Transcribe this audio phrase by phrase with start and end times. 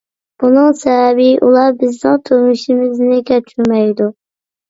[0.43, 4.09] بۇنىڭ سەۋەبى، ئۇلار بىزنىڭ تۇرمۇشىمىزنى كەچۈرمەيدۇ.